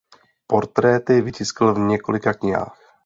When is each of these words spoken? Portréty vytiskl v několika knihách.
Portréty 0.47 1.21
vytiskl 1.21 1.73
v 1.73 1.79
několika 1.79 2.33
knihách. 2.33 2.79